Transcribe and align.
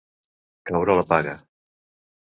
Caure 0.69 0.95
la 1.01 1.05
paga. 1.13 1.37